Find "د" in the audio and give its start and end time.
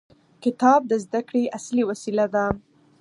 0.87-0.93